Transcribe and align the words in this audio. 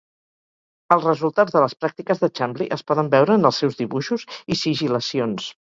Els 0.95 1.05
resultats 1.07 1.57
de 1.57 1.61
les 1.65 1.77
pràctiques 1.83 2.23
de 2.25 2.31
Chumbley 2.41 2.73
es 2.79 2.85
poden 2.91 3.15
veure 3.17 3.39
en 3.41 3.49
els 3.53 3.63
seus 3.65 3.81
dibuixos 3.85 4.29
i 4.57 4.63
sigil·lacions. 4.67 5.51